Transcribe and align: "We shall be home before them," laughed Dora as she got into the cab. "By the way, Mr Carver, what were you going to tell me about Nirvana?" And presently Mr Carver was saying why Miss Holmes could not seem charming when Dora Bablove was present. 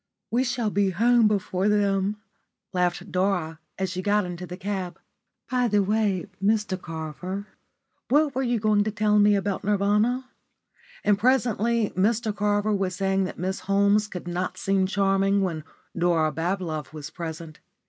"We 0.31 0.43
shall 0.43 0.71
be 0.71 0.89
home 0.89 1.27
before 1.27 1.69
them," 1.69 2.17
laughed 2.73 3.11
Dora 3.11 3.59
as 3.77 3.91
she 3.91 4.01
got 4.01 4.25
into 4.25 4.47
the 4.47 4.57
cab. 4.57 4.99
"By 5.51 5.67
the 5.67 5.83
way, 5.83 6.25
Mr 6.43 6.81
Carver, 6.81 7.45
what 8.09 8.33
were 8.33 8.41
you 8.41 8.59
going 8.59 8.83
to 8.85 8.89
tell 8.89 9.19
me 9.19 9.35
about 9.35 9.63
Nirvana?" 9.63 10.27
And 11.03 11.19
presently 11.19 11.91
Mr 11.91 12.35
Carver 12.35 12.73
was 12.73 12.95
saying 12.95 13.25
why 13.25 13.33
Miss 13.37 13.59
Holmes 13.59 14.07
could 14.07 14.27
not 14.27 14.57
seem 14.57 14.87
charming 14.87 15.43
when 15.43 15.63
Dora 15.95 16.31
Bablove 16.31 16.91
was 16.93 17.11
present. 17.11 17.59